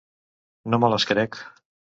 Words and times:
No 0.73 0.79
me 0.85 0.91
les 0.95 1.07
crec. 1.13 1.41